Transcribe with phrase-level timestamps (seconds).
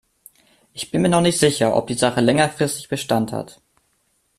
[0.73, 3.61] Ich bin mir noch nicht sicher, ob die Sache längerfristig Bestand hat.